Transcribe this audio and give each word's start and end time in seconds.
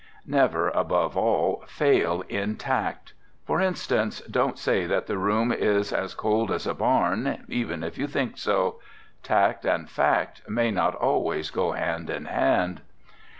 Never, 0.25 0.69
above 0.69 1.15
all, 1.15 1.63
fail 1.67 2.23
in 2.27 2.55
tact. 2.55 3.13
For 3.45 3.61
instance, 3.61 4.19
don't 4.21 4.57
say 4.57 4.87
that 4.87 5.05
the 5.05 5.19
room 5.19 5.51
is 5.51 5.93
as 5.93 6.15
cold 6.15 6.49
as 6.49 6.65
a 6.65 6.73
barn, 6.73 7.45
even 7.47 7.83
if 7.83 7.99
you 7.99 8.07
think 8.07 8.39
so. 8.39 8.79
Tact 9.21 9.63
and 9.63 9.87
fact 9.87 10.41
may 10.49 10.71
not 10.71 10.95
always 10.95 11.51
go 11.51 11.73
hand 11.73 12.09
in 12.09 12.25
hand. 12.25 12.81